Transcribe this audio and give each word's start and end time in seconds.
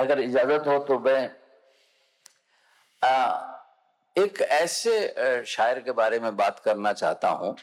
अगर 0.00 0.20
इजाज़त 0.20 0.66
हो 0.66 0.78
तो 0.84 0.98
मैं 1.00 1.22
एक 4.16 4.40
ऐसे 4.42 5.44
शायर 5.46 5.80
के 5.80 5.92
बारे 5.92 6.18
में 6.20 6.36
बात 6.36 6.58
करना 6.58 6.92
चाहता 6.92 7.28
हूँ, 7.30 7.54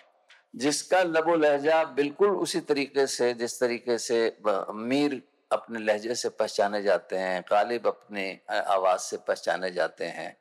जिसका 0.56 1.02
लबो 1.04 1.36
लहजा 1.36 1.84
बिल्कुल 1.94 2.30
उसी 2.38 2.60
तरीके 2.62 3.06
से, 3.08 3.34
जिस 3.34 3.60
तरीके 3.60 3.98
से 3.98 4.38
मीर 4.74 5.22
अपने 5.52 5.80
लहजे 5.80 6.16
से 6.16 6.30
पहचाने 6.32 6.82
जाते 6.84 7.18
हैं, 7.18 7.42
गालिब 7.52 7.88
अपने 7.88 8.40
आवाज़ 8.52 9.02
से 9.02 9.18
पहचाने 9.18 9.72
जाते 9.72 10.06
हैं। 10.08 10.36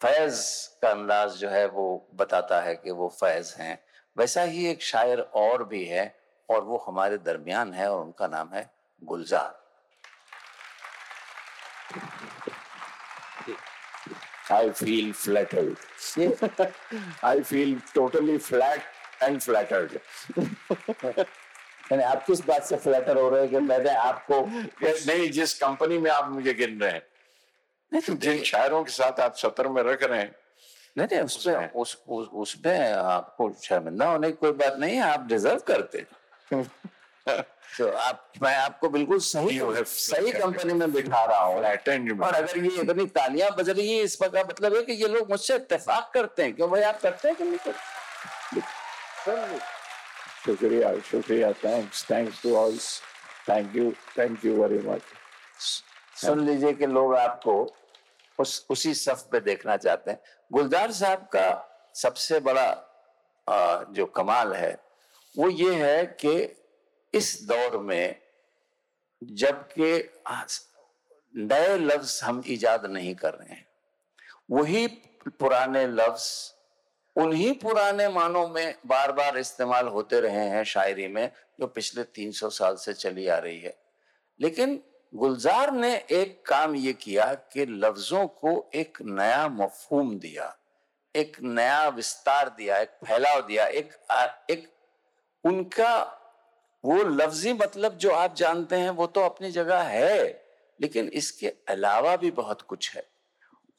फैज 0.00 0.40
का 0.82 0.90
अंदाज 0.90 1.36
जो 1.36 1.48
है 1.48 1.66
वो 1.68 1.86
बताता 2.14 2.60
है 2.60 2.74
कि 2.74 2.90
वो 2.92 3.08
फैज 3.20 3.54
हैं। 3.58 3.78
वैसा 4.16 4.42
ही 4.42 4.66
एक 4.66 4.82
शायर 4.82 5.20
और 5.20 5.64
भी 5.64 5.84
है, 5.84 6.14
और 6.48 6.62
वो 6.64 6.84
हमारे 6.86 7.18
दरमियान 7.20 7.72
है 7.74 7.90
और 7.90 8.00
उनका 8.00 8.26
नाम 8.26 8.52
है 8.54 8.70
गुलजार। 9.02 9.56
I 14.50 14.70
feel 14.70 15.12
flattered. 15.12 15.76
I 17.22 17.40
feel 17.42 17.78
totally 17.94 18.38
flat 18.38 18.82
and 19.20 19.42
flattered. 19.42 20.00
यानी 21.90 22.02
आप 22.04 22.24
किस 22.26 22.40
बात 22.46 22.64
से 22.64 22.76
फ्लैटर 22.76 23.16
हो 23.16 23.28
रहे 23.28 23.40
हैं 23.40 23.50
कि 23.50 23.58
मैंने 23.66 23.90
आपको 23.90 24.40
नहीं 24.44 25.30
जिस 25.32 25.54
कंपनी 25.58 25.98
में 25.98 26.10
आप 26.10 26.28
मुझे 26.30 26.54
गिन 26.54 26.80
रहे 26.80 26.90
हैं 26.90 28.00
तो 28.06 28.14
जिन 28.14 28.42
शायरों 28.44 28.82
के 28.84 28.92
साथ 28.92 29.20
आप 29.20 29.36
सत्र 29.36 29.68
में 29.68 29.82
रख 29.82 30.02
रहे 30.02 30.18
हैं 30.18 30.34
नहीं 30.96 31.06
नहीं 31.06 31.20
उसमें 31.20 31.70
उस 31.72 31.96
उसमें 32.08 32.92
आपको 32.92 33.50
शर्मिंदा 33.64 34.10
होने 34.10 34.30
की 34.30 34.36
कोई 34.36 34.52
बात 34.60 34.76
नहीं 34.78 34.96
है 34.96 35.02
आप 35.02 35.26
डिजर्व 35.28 35.60
करते 35.70 36.04
तो 37.68 37.88
आप 37.98 38.32
मैं 38.42 38.54
आपको 38.56 38.88
बिल्कुल 38.88 39.18
सही 39.20 39.58
सही 39.86 40.32
कंपनी 40.32 40.72
में 40.74 40.92
बिठा 40.92 41.24
रहा 41.24 41.40
हूँ। 41.40 41.56
और 41.56 42.34
अगर 42.34 42.58
ये 42.58 42.80
इतनी 42.82 43.06
तालियाँ 43.16 43.50
बज 43.56 43.70
रही 43.70 43.96
है 43.96 44.02
इसका 44.04 44.28
का 44.28 44.42
मतलब 44.42 44.76
है 44.76 44.82
कि 44.82 44.92
ये 44.92 45.08
लोग 45.08 45.30
मुझसे 45.30 45.54
इतफाक 45.54 46.10
करते 46.14 46.42
हैं। 46.42 46.54
क्यों 46.56 46.70
भाई 46.70 46.82
आप 46.82 47.00
करते 47.00 47.28
हैं 47.28 47.36
कि 47.36 47.44
नहीं 47.44 47.58
करते? 47.66 49.36
शुक्रिया 50.44 50.92
शुक्रिया 51.10 51.52
thanks 51.64 52.04
thanks 52.10 52.42
to 52.42 52.56
all 52.56 52.78
thank 53.48 53.76
you 53.76 53.90
thank 54.18 54.44
you 54.44 54.62
very 54.62 54.78
much 54.88 55.02
सुन 56.16 56.44
लीजिए 56.46 56.72
कि 56.72 56.86
लोग 56.86 57.14
आपको 57.16 57.54
उस 58.38 58.66
उसी 58.70 58.94
सफ 58.94 59.26
पे 59.32 59.40
देखना 59.40 59.76
चाहते 59.76 60.10
हैं। 60.10 60.20
गुलजार 60.50 60.92
साहब 60.92 61.28
का 61.32 61.48
सबसे 61.94 62.40
बड़ा 62.40 62.70
जो 63.92 64.06
कमाल 64.16 64.52
है 64.54 64.78
वो 65.34 65.48
ये 65.50 65.74
है 65.74 66.04
कि 66.20 66.57
इस 67.18 67.38
दौर 67.42 67.76
में 67.78 68.20
जबकि 69.22 69.92
नए 71.34 71.76
लफ्ज 71.78 72.20
हम 72.24 72.42
इजाद 72.46 72.86
नहीं 72.86 73.14
कर 73.14 73.34
रहे 73.34 73.54
हैं, 73.54 73.66
वही 74.50 74.86
पुराने 75.28 75.86
लफ्ज 75.86 76.54
उन्हीं 77.16 77.52
पुराने 77.54 78.08
मानों 78.08 78.46
में 78.48 78.74
बार 78.86 79.12
बार 79.12 79.38
इस्तेमाल 79.38 79.88
होते 79.88 80.20
रहे 80.20 80.44
हैं 80.48 80.62
शायरी 80.64 81.06
में, 81.08 81.30
जो 81.60 81.66
पिछले 81.66 82.02
300 82.04 82.50
साल 82.50 82.76
से 82.76 82.92
चली 82.94 83.26
आ 83.26 83.38
रही 83.38 83.60
है। 83.60 83.76
लेकिन 84.40 84.80
गुलजार 85.12 85.70
ने 85.72 85.94
एक 86.10 86.42
काम 86.46 86.74
ये 86.76 86.92
किया 86.92 87.32
कि 87.52 87.66
लफ्जों 87.66 88.26
को 88.26 88.70
एक 88.74 88.98
नया 89.02 89.48
मफहूम 89.48 90.18
दिया, 90.18 90.56
एक 91.14 91.36
नया 91.42 91.88
विस्तार 91.88 92.48
दिया, 92.48 92.78
एक 92.78 92.90
फैलाव 93.04 93.40
दिया, 93.46 93.66
एक 93.66 93.92
एक 94.50 94.68
उनका 95.44 96.17
वो 96.84 97.02
लफ्जी 97.02 97.52
मतलब 97.52 97.96
जो 97.98 98.10
आप 98.10 98.34
जानते 98.34 98.76
हैं 98.76 98.90
वो 98.90 99.06
तो 99.06 99.20
अपनी 99.20 99.50
जगह 99.50 99.82
है 99.82 100.26
लेकिन 100.80 101.08
इसके 101.14 101.52
अलावा 101.68 102.16
भी 102.16 102.30
बहुत 102.30 102.62
कुछ 102.62 102.94
है। 102.96 103.06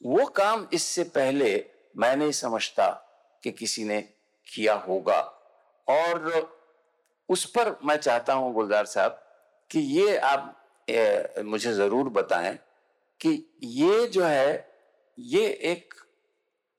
वो 0.00 0.24
काम 0.26 0.66
इससे 0.72 1.04
पहले 1.04 1.52
मैं 1.96 2.16
नहीं 2.16 2.32
समझता 2.32 2.88
कि 3.42 3.50
किसी 3.52 3.84
ने 3.84 4.00
किया 4.46 4.74
होगा। 4.78 5.20
और 5.88 6.50
उस 7.28 7.44
पर 7.46 7.76
मैं 7.84 7.96
चाहता 7.96 8.32
हूँ 8.32 8.52
गुलजार 8.54 8.86
साहब 8.86 9.20
कि 9.70 9.80
ये 9.80 10.16
आप 10.16 10.56
ए, 10.88 11.42
मुझे 11.44 11.72
ज़रूर 11.72 12.08
बताएँ 12.08 12.58
कि 13.20 13.30
ये 13.62 14.06
जो 14.06 14.24
है 14.24 14.70
ये 15.18 15.46
एक 15.46 15.94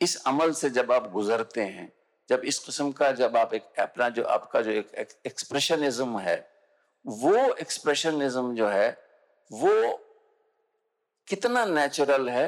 इस 0.02 0.16
अमल 0.28 0.52
से 0.52 0.70
जब 0.70 0.92
आप 0.92 1.12
गुजरते 1.12 1.62
हैं 1.62 1.92
जब 2.32 2.42
इस 2.46 2.60
किस्म 2.60 2.92
का 2.92 3.12
जब 3.12 3.38
आप 3.38 3.54
एक 3.54 3.80
अपना 3.80 4.10
जो 4.10 4.24
आपका 4.24 4.62
जो 4.62 4.72
एक 4.72 5.14
एक्सप्रेशनिज्म 5.26 6.20
है 6.20 6.36
वो 7.06 7.36
एक्सप्रेशनिज्म 7.54 8.56
जो 8.56 8.68
है 8.68 8.90
वो 9.52 9.74
कितना 11.28 11.66
नेचुरल 11.66 12.30
है 12.30 12.48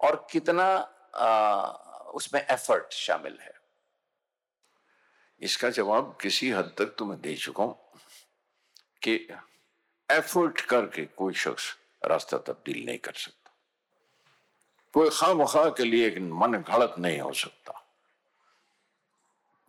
और 0.00 0.26
कितना 0.30 0.64
आ, 1.14 1.66
उसमें 2.12 2.40
एफर्ट 2.40 2.92
शामिल 2.92 3.38
है? 3.40 3.52
इसका 5.40 5.70
जवाब 5.70 6.16
किसी 6.20 6.50
हद 6.50 6.74
तक 6.78 6.94
तो 6.98 7.04
मैं 7.04 7.20
दे 7.20 7.34
चुका 7.36 7.64
हूँ 7.64 7.78
कि 9.02 9.14
एफर्ट 10.08 10.60
करके 10.60 11.04
कोई 11.04 11.34
शख्स 11.34 11.76
रास्ता 12.04 12.38
तब्दील 12.38 12.84
नहीं 12.86 12.98
कर 12.98 13.12
सकता। 13.12 13.50
कोई 14.94 15.10
खाम 15.12 15.44
खा 15.44 15.68
के 15.70 15.84
लिए 15.84 16.06
एक 16.06 16.18
मन 16.18 16.56
घड़त 16.58 16.94
नहीं 16.98 17.20
हो 17.20 17.32
सकता। 17.32 17.79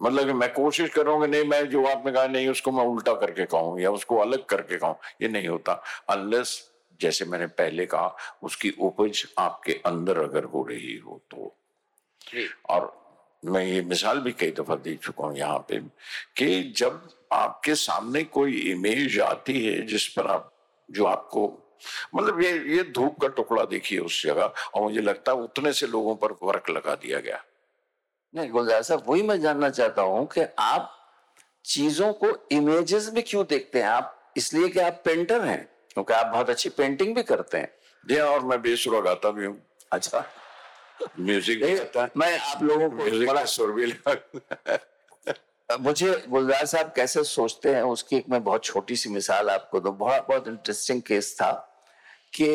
मतलब 0.01 0.25
कि 0.25 0.33
मैं 0.33 0.51
कोशिश 0.53 0.89
करूँगा 0.89 1.25
नहीं 1.25 1.43
मैं 1.43 1.63
जो 1.69 1.85
आपने 1.85 2.11
कहा 2.11 2.27
नहीं 2.27 2.47
उसको 2.47 2.71
मैं 2.71 2.85
उल्टा 2.85 3.13
करके 3.13 3.45
कहूँ 3.45 3.79
या 3.81 3.91
उसको 3.91 4.17
अलग 4.17 4.45
करके 4.45 4.77
कहूँ 4.77 4.95
ये 5.21 5.27
नहीं 5.27 5.47
होता। 5.47 5.73
अनलेस 6.09 6.59
जैसे 7.01 7.25
मैंने 7.25 7.47
पहले 7.47 7.85
कहा 7.85 8.15
उसकी 8.43 8.69
उपज 8.79 9.25
आपके 9.37 9.73
अंदर 9.85 10.17
अगर 10.19 10.43
हो 10.43 10.63
रही 10.63 10.97
हो 10.97 11.21
तो। 11.31 11.55
और 12.69 12.91
मैं 13.43 13.63
ये 13.65 13.81
मिसाल 13.81 14.19
भी 14.19 14.31
कई 14.31 14.51
दफ़ा 14.51 14.75
दे 14.75 14.95
चुका 14.95 15.27
हूँ 15.27 15.37
यहाँ 15.37 15.65
पे 15.69 15.79
कि 16.37 16.73
जब 16.77 17.01
आपके 17.33 17.75
सामने 17.75 18.23
कोई 18.23 18.59
इमेज 18.71 19.19
आती 19.19 19.65
है 19.65 19.81
जिस 19.87 20.07
पर 20.07 20.27
आप 20.27 20.51
जो 20.89 21.05
आपको 21.05 21.47
मतलब 22.15 22.41
ये 22.41 22.51
ये 22.75 22.83
धूप 22.95 23.19
का 23.21 23.27
टुकड़ा 23.27 23.63
देखिए 23.65 23.99
उस 23.99 24.23
जगह 24.23 24.53
और 24.75 24.81
मुझे 24.81 25.01
लगता 25.01 25.31
है 25.31 25.37
उतने 25.37 25.73
से 25.73 25.87
लोगों 25.87 26.15
पर 26.15 26.31
वर्क 26.43 26.69
लगा 26.69 26.95
दिया 26.95 27.19
गया। 27.19 27.43
नहीं 28.33 28.49
गुलजार 28.49 28.81
साहब 28.81 29.03
वही 29.07 29.21
मैं 29.23 29.39
जानना 29.41 29.69
चाहता 29.69 30.01
हूँ 30.01 30.25
कि 30.27 30.41
आप 30.59 30.97
चीज़ों 31.65 32.11
को 32.13 32.27
इमेजेस 32.51 33.09
में 33.13 33.23
क्यों 33.27 33.45
देखते 33.49 33.81
हैं? 33.81 33.87
आप 33.87 34.33
इसलिए 34.37 34.69
कि 34.69 34.79
आप 34.79 35.01
पेंटर 35.05 35.41
हैं 35.41 35.63
क्योंकि 35.93 36.13
आप 36.13 36.25
बहुत 36.25 36.49
अच्छी 36.49 36.69
पेंटिंग 36.69 37.15
भी 37.15 37.23
करते 37.23 37.57
हैं। 37.57 37.71
जी 38.03 38.17
हाँ, 38.17 38.27
और 38.27 38.45
मैं 38.45 38.61
बेसुरा 38.61 38.99
गाता 38.99 39.31
भी 39.31 39.45
हूँ। 39.45 39.57
अच्छा। 39.91 40.25
म्यूज़िक 41.19 42.11
मैं 42.17 42.37
आप 42.39 42.63
लोगों 42.63 42.89
को 42.89 43.25
बड़ा 43.25 43.43
सुर 43.45 43.71
भी 43.71 43.93
मुझे 45.69 46.11
गुलजार 46.29 46.65
साहब 46.65 46.91
कैसे 46.95 47.23
सोचते 47.23 47.73
हैं 47.73 47.81
उसकी 47.83 48.15
एक 48.15 48.25
मैं 48.29 48.43
बहुत 48.43 48.63
छोटी 48.63 48.95
सी 48.95 49.09
मिसाल 49.09 49.49
आपको 49.49 49.79
दो। 49.79 49.91
बहुत 49.91 50.25
बहुत 50.29 50.47
इंटरेस्टिंग 50.47 51.01
केस 51.01 51.33
था 51.35 51.51
कि 52.33 52.47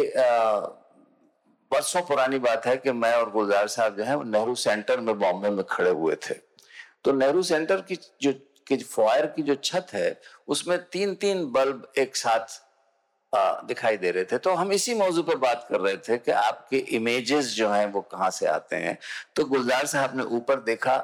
बरसों 1.72 2.02
पुरानी 2.02 2.38
बात 2.38 2.66
है 2.66 2.76
कि 2.76 2.92
मैं 2.92 3.12
और 3.14 3.30
गुलजार 3.30 3.68
साहब 3.68 3.96
जो 3.96 4.04
है 4.04 4.22
नेहरू 4.24 4.54
सेंटर 4.56 5.00
में 5.00 5.18
बॉम्बे 5.18 5.50
में 5.50 5.64
खड़े 5.70 5.90
हुए 5.90 6.14
थे। 6.24 6.34
तो 7.04 7.12
नेहरू 7.12 7.42
सेंटर 7.42 7.80
की 7.82 7.98
जो 8.22 8.32
फायर 8.70 9.26
की 9.26 9.42
जो 9.42 9.54
छत 9.54 9.86
है 9.92 10.20
उसमें 10.48 10.78
तीन 10.92 11.14
तीन 11.14 11.44
बल्ब 11.52 11.92
एक 11.98 12.16
साथ 12.16 12.62
आ, 13.32 13.60
दिखाई 13.62 13.96
दे 13.96 14.10
रहे 14.10 14.24
थे। 14.24 14.38
तो 14.38 14.54
हम 14.54 14.72
इसी 14.72 14.94
मौजू 14.94 15.22
पर 15.22 15.36
बात 15.38 15.66
कर 15.70 15.80
रहे 15.80 15.96
थे 15.98 16.16
कि 16.18 16.30
आपके 16.32 16.78
इमेजेस 16.96 17.54
जो 17.54 17.68
हैं 17.68 17.86
वो 17.92 18.00
कहाँ 18.02 18.30
से 18.30 18.46
आते 18.46 18.76
हैं। 18.76 18.96
तो 19.36 19.44
गुलजार 19.44 19.86
साहब 19.86 20.16
ने 20.16 20.24
ऊपर 20.36 20.60
देखा 20.62 20.96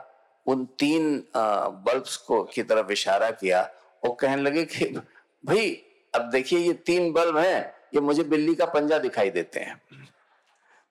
उन 0.46 0.64
तीन 0.78 1.22
बल्ब्स 1.36 2.16
को 2.16 2.42
की 2.44 2.62
तरफ़ 2.62 2.92
इशारा 2.92 3.30
किया 3.30 3.62
और 4.02 4.16
कहने 4.20 4.42
लगे 4.42 4.64
कि 4.64 4.84
भाई 5.44 5.70
अब 6.14 6.30
देखिए 6.30 6.58
ये 6.58 6.72
तीन 6.86 7.12
बल्ब 7.12 7.36
हैं 7.38 7.60
ये 7.94 8.00
मुझे 8.00 8.22
बिल्ली 8.24 8.54
का 8.54 8.66
पंजा 8.66 8.98
दिखाई 8.98 9.30
देते 9.30 9.60
हैं। 9.60 9.80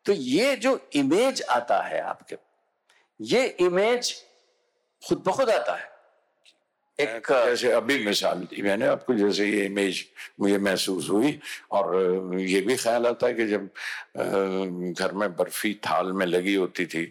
तो 0.05 0.13
ये 0.13 0.55
जो 0.55 0.79
इमेज 0.93 1.41
आता 1.41 1.81
है 1.81 2.01
आपके 2.01 2.35
ये 3.19 3.45
इमेज 3.59 4.13
खुद 5.07 5.23
ब 5.27 5.31
खुद 5.31 5.49
आता 5.49 5.75
है। 5.75 5.89
एक 6.99 7.27
जैसे 7.31 7.71
अभी 7.71 8.05
मिसाल 8.05 8.39
दी 8.39 8.61
मैंने 8.61 8.85
आपको 8.85 9.13
जैसे 9.13 9.45
ये 9.45 9.65
इमेज 9.65 10.05
मुझे 10.39 10.57
महसूस 10.57 11.09
हुई 11.09 11.39
और 11.71 11.95
ये 12.39 12.61
भी 12.61 12.75
ख्याल 12.75 13.07
आता 13.07 13.27
है 13.27 13.33
कि 13.33 13.47
जब 13.47 13.69
घर 14.93 15.11
में 15.11 15.35
बर्फ़ी 15.35 15.73
थाल 15.73 16.11
में 16.13 16.25
लगी 16.25 16.55
होती 16.55 16.85
थी 16.85 17.05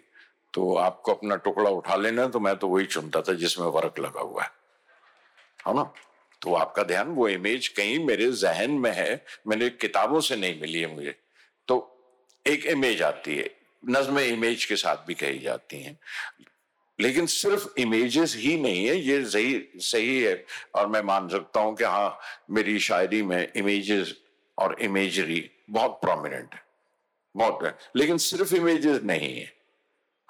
तो 0.54 0.74
आपको 0.76 1.14
अपना 1.14 1.36
टुकड़ा 1.36 1.70
उठा 1.70 1.96
लेना 1.96 2.26
तो 2.26 2.40
मैं 2.40 2.56
तो 2.56 2.68
वही 2.68 2.86
चुनता 2.86 3.22
था 3.22 3.32
जिसमें 3.32 3.66
वर्क 3.66 3.98
लगा 3.98 4.20
हुआ 4.20 4.42
है। 4.42 4.50
है 5.68 5.74
ना? 5.74 5.92
तो 6.42 6.54
आपका 6.54 6.82
ध्यान 6.82 7.08
वो 7.08 7.28
इमेज 7.28 7.68
कहीं 7.68 7.98
मेरे 8.06 8.30
जहन 8.32 8.70
में 8.70 8.92
है 8.92 9.24
मैंने 9.46 9.70
किताबों 9.70 10.20
से 10.20 10.36
नहीं 10.36 10.60
मिली 10.60 10.80
है 10.80 10.94
मुझे। 10.94 11.10
तो 11.10 11.29
एक 12.46 12.66
इमेज 12.66 13.02
आती 13.02 13.36
है। 13.36 13.50
नज्म 13.88 14.18
इमेज 14.18 14.64
के 14.64 14.76
साथ 14.76 14.96
भी 15.06 15.14
कही 15.14 15.38
जाती 15.38 15.82
हैं। 15.82 15.98
लेकिन 17.00 17.26
सिर्फ़ 17.26 17.68
इमेजेस 17.78 18.36
ही 18.36 18.60
नहीं 18.60 18.86
है 18.86 18.96
ये 18.96 19.24
सही 19.24 19.68
सही 19.76 20.22
है। 20.22 20.46
और 20.74 20.86
मैं 20.86 21.02
मान 21.02 21.28
सकता 21.28 21.60
हूँ 21.60 21.76
कि 21.76 21.84
हाँ 21.84 22.18
मेरी 22.50 22.80
शायरी 22.80 23.22
में 23.22 23.52
इमेजेस 23.56 24.16
और 24.58 24.82
इमेजरी 24.82 25.50
बहुत 25.70 25.90
प्रोमिनेंट 25.90 26.54
है। 26.54 26.62
बहुत 27.36 27.64
है। 27.64 27.78
लेकिन 27.96 28.18
सिर्फ़ 28.18 28.54
इमेजेस 28.54 29.02
नहीं 29.02 29.40
है। 29.40 29.52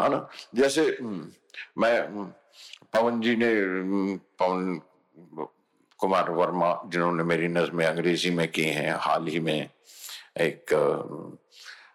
है 0.03 0.09
ना? 0.09 0.31
जैसे 0.55 0.83
हम्म, 0.83 1.33
मैं 1.79 2.01
हम्म, 2.01 2.33
पवन 2.93 3.21
जी 3.21 3.37
ने 3.37 3.53
हम्म, 3.53 4.17
पवन 4.17 4.81
कुमार 5.99 6.31
वर्मा 6.31 6.83
जिन्होंने 6.87 7.23
मेरी 7.23 7.49
नज्म 7.49 7.85
अंग्रेज़ी 7.85 8.31
में 8.31 8.51
की 8.51 8.65
हैं 8.65 8.93
हाल 8.93 9.27
ही 9.27 9.41
में 9.41 9.71
एक 10.41 10.65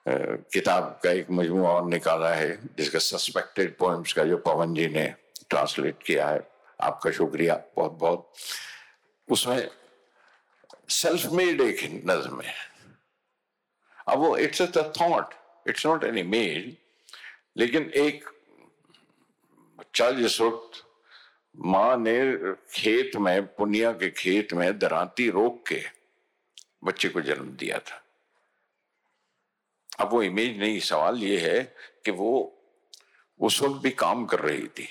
किताब 0.08 1.00
का 1.04 1.12
एक 1.12 1.30
मजमुआ 1.32 1.70
और 1.70 1.88
निकाला 1.90 2.34
है, 2.34 2.60
जिसका 2.78 3.00
सस्पेक्टेड 3.00 3.76
पोएम्स 3.78 4.14
का 4.14 4.24
जो 4.24 4.38
पवन 4.38 4.74
जी 4.74 4.88
ने 4.88 5.06
ट्रांसलेट 5.50 6.04
किया 6.06 6.28
है। 6.30 6.48
आपका 6.82 7.12
शुक्रिया 7.12 7.56
बहुत 7.76 7.92
बहुत। 7.92 8.32
उसमें 9.30 9.70
सेल्फ 10.90 11.26
मेड 11.32 11.62
एक 11.62 11.84
नज्म 12.06 12.42
है। 12.42 12.54
अब 14.08 14.20
वो 14.20 14.38
it's 14.38 14.62
a 14.62 14.92
thought 15.02 15.34
it's 15.70 15.86
not 15.86 16.04
an 16.04 16.18
image 16.18 16.76
लेकिन 17.58 17.90
एक 17.96 18.30
बच्चा 19.80 20.12
जिस 20.12 20.42
वक्त 20.42 20.84
माँ 21.56 21.98
ने 21.98 22.16
खेत 22.74 23.16
में, 23.16 23.46
पुनिया 23.48 23.92
के 23.92 24.10
खेत 24.10 24.54
में 24.54 24.80
दराती 24.80 25.30
रोक 25.30 25.64
के 25.68 25.82
बच्चे 26.84 27.10
को 27.10 27.22
जन्म 27.22 27.50
दिया 27.58 27.80
था। 27.80 28.05
अब 30.00 30.10
वो 30.12 30.24
इमेज 30.24 30.60
नहीं, 30.60 30.80
सवाल 30.80 31.24
ये 31.24 31.40
है 31.40 31.76
कि 32.06 32.12
वो, 32.12 32.58
उस 33.40 33.62
वक्त 33.62 33.84
भी 33.84 33.92
काम 33.92 34.26
कर 34.26 34.40
रही 34.40 34.68
थी। 34.68 34.90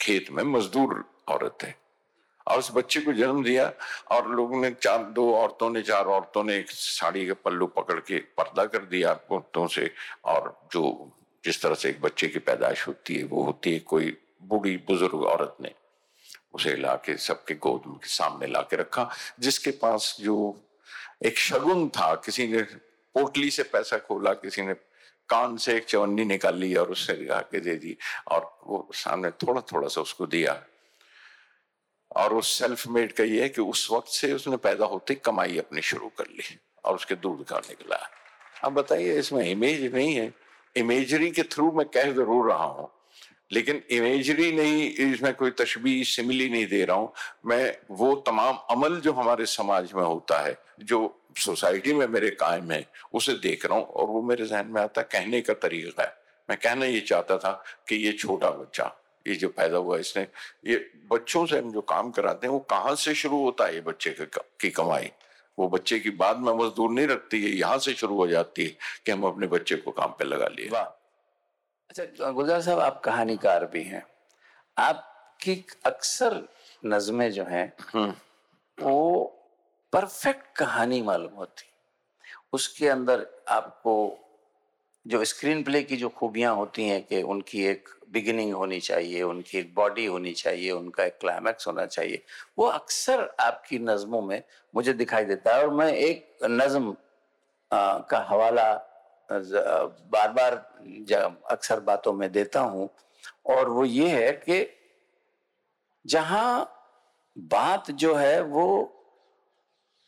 खेत 0.00 0.30
में 0.30 0.44
मजदूर 0.44 1.04
औरत 1.28 1.58
है। 1.62 1.78
और 2.48 2.58
उस 2.58 2.72
बच्चे 2.72 3.00
को 3.00 3.12
जन्म 3.12 3.44
दिया 3.44 3.72
और 4.10 4.30
लोगों 4.30 4.60
ने 4.60 4.70
चार, 4.70 5.04
दो 5.04 5.34
औरतों 5.34 5.70
ने, 5.70 5.82
चार 5.82 6.04
औरतों 6.04 6.44
ने 6.44 6.56
एक 6.56 6.70
साड़ी 6.70 7.26
के 7.26 7.32
पल्लू 7.32 7.66
पकड़ 7.66 8.00
के 8.00 8.18
पर्दा 8.18 8.64
कर 8.64 8.78
दिया 8.78 9.12
औरतों 9.12 9.66
से। 9.66 9.90
और 10.24 10.68
जो, 10.72 11.12
जिस 11.44 11.62
तरह 11.62 11.74
से 11.74 11.88
एक 11.88 12.00
बच्चे 12.00 12.28
की 12.28 12.38
पैदाइश 12.38 12.88
होती 12.88 13.14
है, 13.14 13.24
वो 13.24 13.42
होती 13.42 13.72
है, 13.72 13.78
कोई 13.78 14.16
बूढ़ी 14.42 14.76
बुज़ुर्ग 14.76 15.22
औरत 15.22 15.56
ने 15.60 15.74
उसे 16.54 16.76
ला 16.76 16.94
के 16.94 17.16
सबके 17.16 17.54
गोद 17.54 18.00
के 18.02 18.08
सामने 18.08 18.46
ला 18.46 18.60
के 18.60 18.76
रखा, 18.76 19.10
जिसके 19.40 19.70
पास 19.70 20.16
जो 20.20 20.60
एक 21.24 21.38
शगुन 21.38 21.88
था, 21.88 22.14
किसी 22.14 22.48
ने 22.48 22.66
पोटली 23.16 23.50
से 23.50 23.62
पैसा 23.64 23.98
खोला, 23.98 24.32
किसी 24.34 24.62
ने 24.62 24.74
कान 25.28 25.56
से 25.56 25.76
एक 25.76 25.84
चवन्नी 25.84 26.24
निकाल 26.24 26.56
ली 26.56 26.74
और 26.76 26.90
उससे 26.90 27.12
लगा 27.12 27.40
के 27.50 27.60
दे 27.60 27.74
दी 27.76 27.96
और 28.28 28.40
वो 28.66 28.88
सामने 28.94 29.30
थोड़ा 29.42 29.60
थोड़ा 29.72 29.88
सा 29.88 30.00
उसको 30.00 30.26
दिया। 30.26 30.52
और 32.16 32.32
वो 32.32 32.40
सेल्फ 32.40 32.86
मेड 32.88 33.12
का 33.12 33.24
ये 33.24 33.42
है 33.42 33.48
कि 33.48 33.62
उस 33.62 33.88
वक्त 33.92 34.08
से 34.08 34.32
उसने 34.32 34.56
पैदा 34.56 34.86
होते 34.86 35.14
कमाई 35.14 35.58
अपनी 35.58 35.82
शुरू 35.82 36.08
कर 36.18 36.26
ली 36.28 36.58
और 36.84 36.94
उसके 36.94 37.14
दूध 37.14 37.44
का 37.44 37.58
निकला। 37.58 37.96
अब 38.64 38.72
बताइए, 38.72 39.18
इसमें 39.18 39.44
इमेज 39.44 39.94
नहीं 39.94 40.14
है। 40.14 40.32
इमेजरी 40.76 41.30
के 41.30 41.42
थ्रू 41.42 41.70
मैं 41.72 41.86
कह 41.86 42.12
ज़रूर 42.12 42.48
रहा 42.48 42.64
हूँ। 42.64 42.90
लेकिन 43.50 43.82
इमेजरी 43.90 44.50
नहीं, 44.52 44.90
इसमें 44.90 45.34
कोई 45.34 45.50
तशबी 45.50 46.02
सिमिली 46.04 46.48
नहीं 46.48 46.66
दे 46.66 46.84
रहा 46.84 46.96
हूँ। 46.96 47.12
मैं 47.46 47.76
वो 47.90 48.14
तमाम 48.26 48.56
अमल 48.70 49.00
जो 49.00 49.12
हमारे 49.12 49.46
समाज 49.46 49.92
में 49.92 50.02
होता 50.02 50.40
है, 50.40 50.56
जो 50.80 51.22
सोसाइटी 51.38 51.92
में 51.92 52.06
मेरे 52.06 52.30
कायम 52.30 52.70
है, 52.70 52.86
उसे 53.14 53.32
देख 53.32 53.66
रहा 53.66 53.78
हूँ 53.78 53.86
और 53.86 54.06
वो 54.06 54.22
मेरे 54.22 54.46
जहन 54.46 54.66
में 54.66 54.80
आता 54.82 55.02
कहने 55.02 55.40
का 55.40 55.54
तरीका 55.54 56.02
है। 56.02 56.14
मैं 56.48 56.58
कहना 56.58 56.86
ये 56.86 57.00
चाहता 57.00 57.36
था 57.38 57.52
कि 57.88 57.96
ये 57.96 58.12
छोटा 58.12 58.50
बच्चा, 58.50 58.84
ये 59.26 59.34
जो 59.34 59.48
पैदा 59.48 59.76
हुआ 59.76 59.98
इसने, 59.98 60.26
ये 60.66 60.76
बच्चों 61.12 61.44
से 61.46 61.58
हम 61.58 61.72
जो 61.72 61.80
काम 61.80 62.10
कराते 62.10 62.46
हैं, 62.46 62.52
वो 62.52 62.58
कहाँ 62.70 62.94
से 62.94 63.14
शुरू 63.14 63.42
होता 63.42 63.66
है 63.66 63.74
ये 63.74 63.80
बच्चे 63.80 64.14
की 64.60 64.70
कमाई? 64.70 65.10
वो 65.58 65.68
बच्चे 65.68 65.98
की 65.98 66.10
बाद 66.10 66.38
में 66.38 66.52
मजदूर 66.54 66.90
नहीं 66.90 67.06
रखती 67.06 67.42
है, 67.44 67.50
यहाँ 67.50 67.78
से 67.78 67.92
शुरू 67.94 68.16
हो 68.16 68.26
जाती 68.26 68.64
है 68.64 68.76
कि 69.06 69.12
हम 69.12 69.22
अपने 69.22 69.46
बच्चे 69.46 69.76
को 69.76 69.90
काम 69.90 70.10
पे 70.10 70.24
लगा 70.24 70.48
लिए। 70.48 70.68
वाह। 70.68 70.95
अच्छा 71.90 72.30
गुलजार 72.30 72.60
साहब 72.62 72.78
आप 72.80 73.00
कहानीकार 73.04 73.64
भी 73.66 73.82
हैं। 73.82 74.02
आपकी 74.76 75.64
अक्सर 75.86 76.42
नज़में 76.84 77.30
जो 77.32 77.44
हैं 77.44 77.72
हम्म। 77.92 78.14
वो 78.78 79.24
परफेक्ट 79.92 80.56
कहानी 80.56 81.00
मालूम 81.02 81.32
होती। 81.32 81.64
उसके 82.52 82.88
अंदर 82.88 83.26
आपको 83.48 83.94
जो 85.06 85.24
स्क्रीन 85.24 85.62
प्ले 85.62 85.82
की 85.82 85.96
जो 85.96 86.08
खूबियाँ 86.08 86.54
होती 86.56 86.88
हैं 86.88 87.02
कि 87.06 87.22
उनकी 87.24 87.64
एक 87.66 87.88
बिगिनिंग 88.12 88.52
होनी 88.54 88.80
चाहिए 88.80 89.22
उनकी 89.22 89.58
एक 89.58 89.74
बॉडी 89.74 90.06
होनी 90.06 90.32
चाहिए 90.32 90.70
उनका 90.70 91.04
एक 91.04 91.18
क्लाइमैक्स 91.20 91.66
होना 91.66 91.86
चाहिए 91.86 92.22
वो 92.58 92.66
अक्सर 92.66 93.28
आपकी 93.40 93.78
नज़मों 93.78 94.22
में 94.22 94.42
मुझे 94.74 94.92
दिखाई 94.92 95.24
देता 95.24 95.54
है। 95.56 95.62
और 95.62 95.72
मैं 95.74 95.92
एक 95.92 96.36
नज़म 96.44 96.94
का 97.70 98.26
हवाला 98.28 98.68
बार 99.32 100.32
बार 100.32 100.54
अक्सर 101.50 101.80
बातों 101.80 102.12
में 102.12 102.32
देता 102.32 102.60
हूँ। 102.60 102.90
और 103.46 103.68
वो 103.68 103.84
ये 103.84 104.08
है 104.08 104.32
कि 104.32 104.66
जहाँ 106.06 106.72
बात 107.38 107.90
जो 107.90 108.14
है 108.14 108.42
वो 108.42 108.92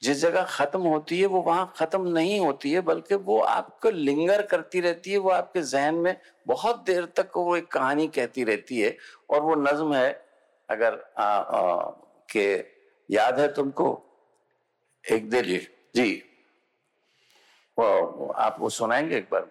जिस 0.03 0.21
जगह 0.21 0.43
खत्म 0.43 0.81
होती 0.81 1.21
है 1.21 1.27
वो 1.27 1.43
वहाँ 1.43 1.75
खत्म 1.77 2.09
नहीं 2.09 2.41
होती 2.41 2.73
है 2.73 2.81
बल्कि 2.81 3.15
वो 3.15 3.41
आपको 3.41 3.91
लिंगर 3.91 4.43
करती 4.43 4.81
रहती 4.81 5.13
है 5.13 5.19
वो 5.19 5.31
आपके 5.31 5.63
जहन 5.63 5.95
में 5.95 6.17
बहुत 6.47 6.85
देर 6.85 7.05
तक 7.05 7.31
वो 7.37 7.57
एक 7.57 7.73
कहानी 7.73 8.09
कहती 8.09 8.45
रहती 8.45 8.81
है। 8.81 8.97
और 9.31 9.41
वो 9.43 9.55
नज्म 9.55 9.95
है 9.95 10.27
अगर 10.71 11.13
आ, 11.19 11.25
आ, 11.25 11.91
के 12.33 12.65
याद 13.11 13.41
है 13.41 13.55
तुमको? 13.55 14.05
एक 15.13 15.31
जी। 15.31 15.59
जी। 15.97 16.23
आप 17.83 18.57
वो 18.61 18.69
सुनाएँगे 18.71 19.17
एक 19.17 19.29
बार? 19.33 19.47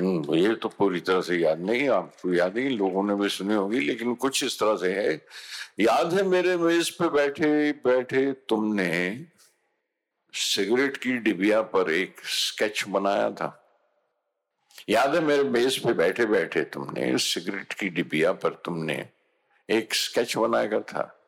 हम्म, 0.00 0.34
ये 0.34 0.54
तो 0.54 0.68
पूरी 0.68 1.00
तरह 1.00 1.20
से 1.20 1.36
याद 1.36 1.60
नहीं 1.60 1.88
आपको 1.88 2.32
याद 2.34 2.56
नहीं 2.56 2.70
लोगों 2.70 3.02
ने 3.04 3.14
भी 3.14 3.28
सुनी 3.28 3.54
होगी 3.54 3.80
लेकिन 3.80 4.14
कुछ 4.14 4.44
इस 4.44 4.58
तरह 4.60 4.76
से 4.76 4.92
है। 4.92 5.14
याद 5.80 6.14
है 6.14 6.22
मेरे 6.22 6.56
मेज 6.56 6.90
पे 6.90 7.08
बैठे 7.08 7.72
बैठे 7.72 8.32
तुमने 8.48 9.26
सिगरेट 10.32 10.96
की 10.96 11.12
डिबिया 11.12 11.62
पर 11.62 11.90
एक 11.90 12.20
स्केच 12.24 12.84
बनाया 12.88 13.30
था। 13.30 13.60
याद 14.88 15.14
है 15.14 15.20
मेरे 15.20 15.42
मेज 15.42 15.78
पे 15.78 15.92
बैठे 15.92 16.26
बैठे 16.26 16.62
तुमने 16.62 17.18
सिगरेट 17.18 17.72
की 17.72 17.88
डिबिया 17.88 18.32
पर 18.32 18.50
तुमने 18.64 19.08
एक 19.70 19.94
स्केच 19.94 20.36
बनाया 20.36 20.80
था। 20.80 21.20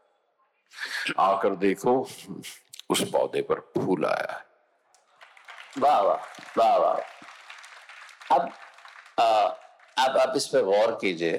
आकर 1.19 1.57
देखो 1.57 2.09
उस 2.91 3.11
पौधे 3.11 3.43
पर 3.43 3.61
फूल 3.61 4.07
आया 4.07 4.43
वाह 5.79 6.01
वाह 6.01 6.17
वाह 6.59 6.77
वाह। 6.77 6.95
अब 8.35 8.53
अब 9.99 10.19
आप 10.19 10.33
इस 10.37 10.47
पर 10.47 10.63
गौर 10.63 10.99
कीजिए 11.01 11.39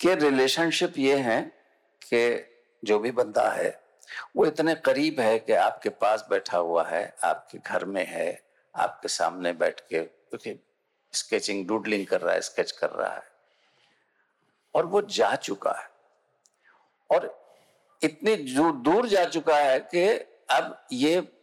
कि 0.00 0.14
रिलेशनशिप 0.14 0.94
ये 0.98 1.16
है 1.16 1.42
कि 2.02 2.52
जो 2.84 2.98
भी 2.98 3.10
बंदा 3.10 3.50
है, 3.50 3.82
वो 4.36 4.46
इतने 4.46 4.74
करीब 4.74 5.20
है 5.20 5.38
कि 5.38 5.52
आपके 5.52 5.88
पास 5.88 6.26
बैठा 6.30 6.58
हुआ 6.58 6.84
है, 6.84 7.16
आपके 7.24 7.58
घर 7.58 7.84
में 7.84 8.06
है, 8.06 8.42
आपके 8.76 9.08
सामने 9.08 9.52
बैठ 9.52 9.80
के 9.80 10.02
क्योंकि 10.02 10.60
स्केचिंग 11.12 11.66
डूडलिंग 11.68 12.06
कर 12.06 12.20
रहा 12.20 12.34
है 12.34 12.40
स्केच 12.40 12.70
कर 12.70 12.90
रहा 12.90 13.14
है। 13.14 13.22
और 14.74 14.86
वो 14.86 15.02
जा 15.02 15.34
चुका 15.34 15.72
है। 15.72 15.90
और 17.10 17.52
इतनी 18.02 18.36
दूर 18.72 19.08
जा 19.08 19.24
चुका 19.24 19.56
है 19.56 19.80
कि 19.80 20.08
अब 20.50 20.86
ये 20.92 21.35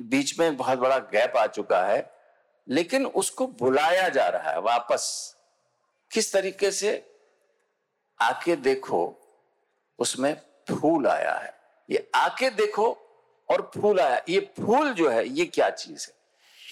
बीच 0.00 0.38
में 0.38 0.56
बहुत 0.56 0.78
बड़ा 0.78 0.98
गैप 0.98 1.36
आ 1.36 1.46
चुका 1.46 1.84
है 1.86 2.18
लेकिन 2.68 3.06
उसको 3.06 3.46
बुलाया 3.46 4.08
जा 4.08 4.28
रहा 4.28 4.50
है 4.50 4.60
वापस। 4.60 5.36
किस 6.10 6.32
तरीके 6.32 6.70
से? 6.70 7.14
आके 8.20 8.56
देखो 8.56 9.20
उसमें 9.98 10.40
फूल 10.70 11.06
आया 11.06 11.34
है। 11.34 11.54
ये 11.90 12.10
आके 12.14 12.50
देखो 12.50 12.98
और 13.50 13.70
फूल 13.74 14.00
आया। 14.00 14.22
ये 14.28 14.40
फूल 14.40 14.92
जो 14.92 15.10
है 15.10 15.28
ये 15.28 15.44
क्या 15.46 15.70
चीज़ 15.70 16.06
है? 16.08 16.14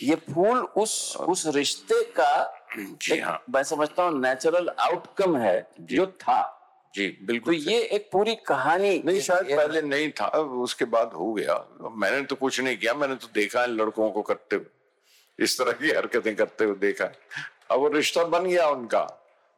ये 0.08 0.14
फूल 0.14 0.58
उस 0.58 1.16
उस 1.16 1.46
रिश्ते 1.46 2.04
का 2.04 2.52
जी 2.78 3.18
हाँ। 3.20 3.44
मैं 3.50 3.62
समझता 3.62 4.02
हूँ 4.02 4.20
नेचुरल 4.20 4.68
आउटकम 4.68 5.37
है 5.37 5.68
जो 5.80 6.06
था। 6.06 6.52
जी 6.97 7.07
बिल्कुल 7.23 7.55
तो 7.55 7.71
ये 7.71 7.81
एक 7.95 8.09
पूरी 8.12 8.35
कहानी 8.47 9.03
नहीं 9.05 9.21
शायद 9.21 9.57
पहले 9.57 9.83
नहीं 9.83 10.11
था 10.11 10.26
उसके 10.62 10.85
बाद 10.85 11.11
हो 11.15 11.33
गया। 11.35 11.55
मैंने 11.97 12.23
तो 12.23 12.37
कुछ 12.37 12.61
नहीं 12.61 12.76
किया 12.76 12.95
मैंने 12.95 13.15
तो 13.15 13.29
देखा 13.35 13.61
है 13.61 13.67
लड़कों 13.67 14.11
को 14.11 14.23
करते 14.23 14.57
हुए। 14.57 15.45
इस 15.45 15.59
तरह 15.59 15.73
की 15.73 15.91
हरकतें 15.91 16.35
करते 16.37 16.65
हुए 16.65 16.75
देखा 16.76 17.05
है। 17.05 17.45
अब 17.71 17.81
वो 17.81 17.88
रिश्ता 17.88 18.25
बन 18.25 18.45
गया 18.45 18.69
उनका। 18.69 19.07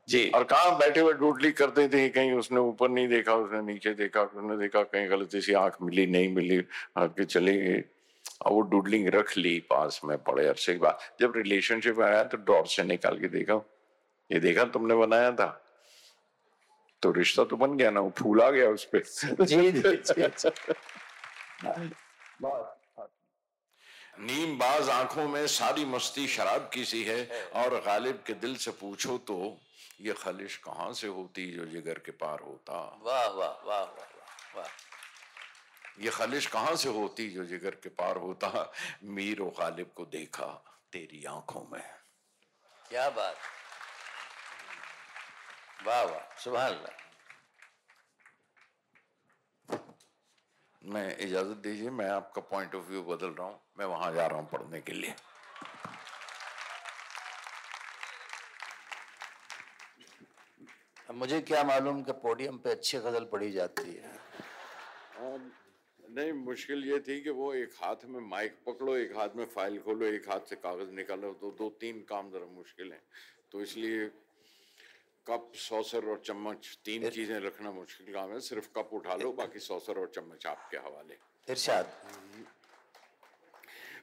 जी। 0.08 0.28
और 0.34 0.44
कहा 0.44 0.70
बैठे 0.78 1.00
हुए 1.00 1.12
डूडली 1.12 1.52
करते 1.52 1.86
थे 1.88 2.08
कहीं 2.08 2.32
उसने 2.32 2.60
ऊपर 2.60 2.88
नहीं 2.88 3.08
देखा 3.08 3.34
उसने 3.34 3.60
नीचे 3.62 3.92
देखा 3.94 4.22
उसने 4.22 4.56
देखा 4.56 4.82
कहीं 4.82 5.10
गलती 5.10 5.40
से 5.40 5.54
आँख 5.54 5.76
मिली 5.82 6.06
नहीं 6.06 6.28
मिली 6.34 6.60
आगे 6.96 7.24
चले 7.24 7.56
गए 7.56 7.82
और 8.42 8.52
वो 8.52 8.60
डूडलिंग 8.70 9.08
रख 9.08 9.36
ली 9.36 9.58
पास 9.70 10.00
में 10.04 10.16
बड़े 10.28 10.46
अरसे 10.46 10.72
के 10.72 10.78
बाद। 10.78 10.98
जब 11.20 11.32
रिलेशनशिप 11.36 12.00
आया 12.00 12.22
तो 12.24 12.38
डॉर 12.46 12.66
से 12.66 12.84
निकाल 12.84 13.18
के 13.20 13.28
देखा। 13.28 13.62
ये 14.30 14.38
देखा 14.40 14.64
तुमने 14.64 14.94
बनाया 14.94 15.32
था? 15.32 15.48
तो 17.02 17.10
रिश्ता 17.12 17.44
तो 17.44 17.56
बन 17.56 17.76
गया 17.76 17.90
ना 17.90 18.00
वो 18.00 18.12
फूल 18.18 18.42
आ 18.42 18.50
गया 18.50 18.68
उस 18.68 18.88
पर 18.94 18.98
जी 19.44 19.72
जी, 19.72 19.96
जी। 19.96 20.50
नीम 24.20 24.58
बाज 24.58 24.88
आँखों 24.88 25.28
में 25.28 25.46
सारी 25.46 25.84
मस्ती 25.84 26.26
शराब 26.28 26.70
की 26.74 26.84
सी 26.84 27.04
है 27.04 27.50
और 27.54 27.80
गालिब 27.80 28.22
के 28.26 28.32
दिल 28.32 28.56
से 28.56 28.70
पूछो 28.70 29.18
तो 29.18 29.56
ये 30.00 30.12
खलिश 30.12 30.56
कहाँ 30.56 30.92
से 30.92 31.06
होती 31.06 31.50
जो 31.50 31.66
जिगर 31.66 31.98
के 31.98 32.12
पार 32.12 32.38
होता? 32.40 33.00
वाह 33.02 33.26
वाह 33.26 33.48
वाह 33.48 33.82
वाह 33.82 34.56
वाह। 34.56 34.66
ये 36.00 36.10
खलिश 36.10 36.46
कहाँ 36.46 36.76
से 36.76 36.88
होती 36.88 37.30
जो 37.30 37.44
जिगर 37.44 37.70
के 37.70 37.88
पार 37.88 38.16
होता? 38.16 38.72
मीर 39.04 39.40
और 39.40 39.48
गालिब 39.48 39.90
को 39.96 40.04
देखा 40.04 40.46
तेरी 40.92 41.24
आँखों 41.24 41.66
में। 41.72 41.82
क्या 42.90 43.10
बात। 43.10 43.34
वाह 45.88 46.02
वाह 46.04 46.36
सुबह 46.42 46.64
मैं 50.82 51.16
इजाज़त 51.18 51.56
दीजिए, 51.64 51.90
मैं 51.90 52.08
आपका 52.10 52.40
पॉइंट 52.50 52.74
ऑफ़ 52.74 52.88
व्यू 52.88 53.02
बदल 53.02 53.30
रहा 53.38 53.46
हूँ, 53.46 53.60
मैं 53.78 53.86
वहाँ 53.86 54.12
जा 54.14 54.26
रहा 54.26 54.38
हूँ 54.38 54.48
पढ़ने 54.50 54.80
के 54.80 54.92
लिए। 54.92 55.14
मुझे 61.14 61.40
क्या 61.40 61.62
मालूम 61.64 62.02
कि 62.02 62.12
पोडियम 62.22 62.58
पे 62.64 62.70
अच्छी 62.70 62.98
गज़ल 62.98 63.24
पढ़ी 63.32 63.50
जाती 63.52 63.94
है। 63.94 64.12
नहीं, 66.02 66.32
मुश्किल 66.34 66.84
ये 66.84 66.98
थी 67.08 67.20
कि 67.22 67.30
वो 67.30 67.52
एक 67.54 67.74
हाथ 67.82 68.04
में 68.04 68.20
माइक 68.28 68.58
पकड़ो, 68.66 68.96
एक 68.96 69.16
हाथ 69.16 69.36
में 69.36 69.44
फ़ाइल 69.46 69.78
खोलो, 69.82 70.06
एक 70.06 70.28
हाथ 70.30 70.48
से 70.50 70.56
कागज़ 70.58 70.90
निकालो 70.94 71.32
तो 71.40 71.50
दो 71.58 71.68
तीन 71.80 72.00
काम 72.08 72.30
जरा 72.32 72.46
मुश्किल 72.54 72.92
है। 72.92 73.00
तो 73.52 73.60
इसलिए 73.62 74.10
कप 75.28 75.52
सौसर 75.56 76.04
और 76.08 76.22
चम्मच 76.24 76.78
तीन 76.84 77.08
चीज़ें 77.10 77.38
रखना 77.40 77.70
मुश्किल 77.72 78.12
काम 78.12 78.32
है 78.32 78.40
सिर्फ़ 78.42 78.68
कप 78.76 78.90
उठा 78.92 79.14
लो 79.14 79.32
बाकी 79.34 79.60
सौसर 79.60 79.98
और 79.98 80.10
चम्मच 80.14 80.46
आपके 80.46 80.76
हवाले। 80.78 81.16
इरशाद। 81.48 81.92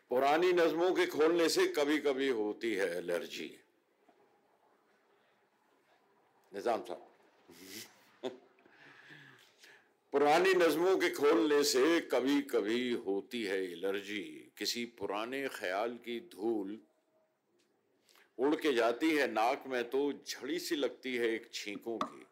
पुरानी 0.09 0.51
नज्मों 0.53 0.91
के 0.93 1.05
खोलने 1.07 1.49
से 1.49 1.65
कभी 1.73 1.97
कभी 1.99 2.29
होती 2.31 2.73
है 2.73 2.89
एलर्जी। 2.97 3.49
निज़ाम 6.51 6.83
साहब। 6.83 7.11
पुरानी 10.13 10.53
नज्मों 10.55 10.95
के 10.97 11.09
खोलने 11.09 11.63
से 11.65 11.99
कभी 12.11 12.41
कभी 12.51 12.91
होती 13.05 13.43
है 13.43 13.57
एलर्जी। 13.71 14.21
किसी 14.57 14.85
पुराने 14.99 15.47
ख्याल 15.49 15.95
की 16.05 16.19
धूल 16.31 16.77
उड़ 18.37 18.55
के 18.55 18.73
जाती 18.73 19.09
है, 19.15 19.27
नाक 19.31 19.63
में 19.67 19.83
तो 19.89 20.11
झड़ी 20.13 20.59
सी 20.59 20.75
लगती 20.75 21.15
है 21.15 21.27
एक 21.27 21.49
छींकों 21.53 21.97
की। 21.97 22.25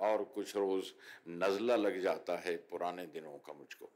और 0.00 0.24
कुछ 0.24 0.56
रोज 0.56 0.92
नजला 1.28 1.76
लग 1.76 2.00
जाता 2.00 2.36
है 2.36 2.56
पुराने 2.56 3.06
दिनों 3.06 3.38
का 3.38 3.52
मुझको। 3.52 3.86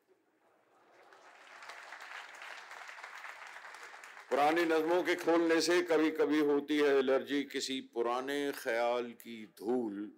पुरानी 4.31 4.65
नज्मों 4.65 5.03
के 5.03 5.15
खोलने 5.15 5.61
से 5.61 5.81
कभी 5.83 6.11
कभी 6.11 6.41
होती 6.41 6.79
है 6.79 6.89
एलर्जी, 6.89 7.43
किसी 7.43 7.81
पुराने 7.95 8.53
ख्याल 8.53 9.11
की 9.13 9.45
धूल। 9.59 10.13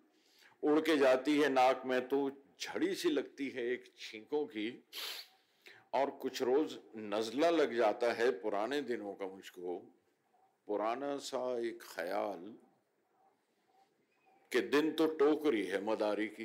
उड़ 0.63 0.81
के 0.81 0.97
जाती 0.97 1.39
है 1.39 1.49
नाक 1.49 1.83
में 1.87 2.09
तो 2.09 2.31
झड़ी 2.61 2.95
सी 2.95 3.11
लगती 3.11 3.49
है 3.49 3.67
एक 3.73 3.93
छींकों 3.99 4.45
की। 4.47 4.85
और 5.95 6.11
कुछ 6.11 6.43
रोज 6.43 6.79
नजला 6.97 7.51
लग 7.51 7.77
जाता 7.77 8.13
है 8.13 8.31
पुराने 8.31 8.81
दिनों 8.83 9.15
का 9.15 9.27
मुझको। 9.27 9.93
पुराना 10.69 11.17
सा 11.17 11.41
एक 11.59 11.83
ख्याल 11.83 12.55
कि 14.53 14.61
दिन 14.61 14.91
तो 14.93 15.07
टोकरी 15.07 15.65
है 15.67 15.85
मदारी 15.85 16.27
की। 16.29 16.45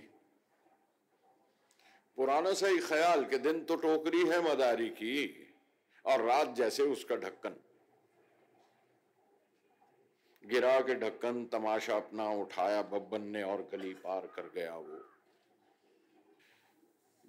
पुराना 2.18 2.54
सा 2.54 2.68
एक 2.68 2.84
ख्याल 2.84 3.25
कि 3.25 3.38
दिन 3.38 3.63
तो 3.63 3.75
टोकरी 3.75 4.24
है 4.28 4.42
मदारी 4.44 4.90
की 4.90 5.16
और 6.06 6.22
रात 6.22 6.54
जैसे 6.56 6.84
उसका 6.84 7.16
ढक्कन। 7.16 7.56
गिरा 10.44 10.80
के 10.80 10.96
ढक्कन, 10.96 11.46
तमाशा 11.46 11.96
अपना 11.96 12.30
उठाया, 12.32 12.82
बब्बन 12.82 13.22
ने 13.22 13.44
और 13.44 13.70
गली 13.72 13.94
पार 13.94 14.28
कर 14.28 14.51
गया 14.56 14.75
वो। 14.75 15.00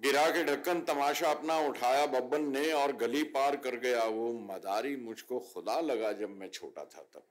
गिरा 0.03 0.31
के 0.31 0.43
ढक्कन 0.45 0.81
तमाशा 0.81 1.31
अपना 1.31 1.57
उठाया 1.59 2.07
बब्बन 2.07 2.47
ने 2.49 2.73
और 2.73 2.93
गली 2.97 3.23
पार 3.35 3.57
कर 3.57 3.77
गया 3.77 4.05
वो 4.05 4.33
मदारी 4.49 4.97
मुझको 4.97 5.39
खुदा 5.53 5.81
लगा 5.81 6.13
जब 6.13 6.31
मैं 6.31 6.49
छोटा 6.51 6.85
था 6.85 7.03
तब। 7.15 7.25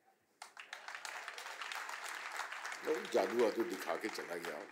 जादू 3.13 3.43
वादू 3.43 3.63
दिखा 3.63 3.95
के 3.95 4.07
चला 4.07 4.35
गया 4.35 4.63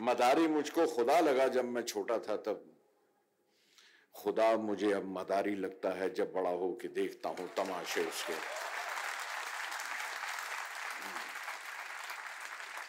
मदारी 0.00 0.48
मुझको 0.48 0.86
खुदा 0.86 1.20
लगा 1.20 1.46
जब 1.48 1.64
मैं 1.64 1.82
छोटा 1.84 2.18
था 2.18 2.36
तब। 2.36 2.68
खुदा 4.14 4.56
मुझे 4.56 4.92
अब 4.92 5.06
मदारी 5.18 5.54
लगता 5.54 5.90
है 5.90 6.12
जब 6.14 6.32
बड़ा 6.32 6.50
हो 6.50 6.72
के 6.82 6.88
देखता 6.88 7.28
हूँ 7.28 7.48
तमाशे 7.56 8.04
उसके। 8.04 8.34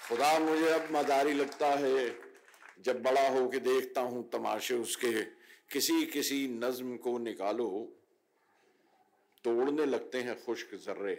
खुदा 0.08 0.38
मुझे 0.40 0.70
अब 0.70 0.88
मदारी 0.92 1.34
लगता 1.34 1.68
है। 1.78 2.33
जब 2.80 3.02
बड़ा 3.04 3.28
हो 3.30 3.48
के 3.50 3.60
देखता 3.60 4.02
हूँ 4.02 4.30
तमाशे 4.30 4.76
उसके 4.76 5.22
किसी 5.72 6.06
किसी 6.06 6.48
नज्म 6.48 6.98
को 6.98 7.18
निकालो, 7.18 7.70
तोड़ने 9.44 9.86
लगते 9.86 10.18
हैं 10.18 10.44
खुश्क 10.44 10.76
जर्रे। 10.76 11.16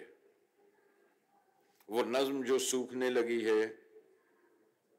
वो 1.90 2.02
नज्म 2.02 2.42
जो 2.42 2.58
सूखने 2.58 3.10
लगी 3.10 3.40
है 3.40 3.66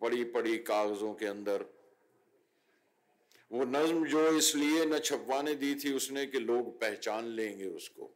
पड़ी 0.02 0.24
पड़ी 0.24 0.58
कागजों 0.58 1.14
के 1.14 1.26
अंदर। 1.26 1.66
वो 3.52 3.66
नज्म 3.66 4.06
जो 4.06 4.30
इसलिए 4.30 4.86
न 4.86 5.00
छपवाने 5.00 5.56
दी 5.56 5.76
थी 5.76 5.94
उसने 5.94 6.26
कि 6.26 6.40
लोग 6.40 6.82
पहचान 6.82 7.26
लेंगे 7.26 7.66
उसको। 7.66 8.12